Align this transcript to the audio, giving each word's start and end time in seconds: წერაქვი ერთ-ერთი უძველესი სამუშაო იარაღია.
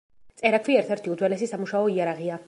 წერაქვი 0.41 0.77
ერთ-ერთი 0.79 1.13
უძველესი 1.15 1.49
სამუშაო 1.53 1.91
იარაღია. 1.99 2.39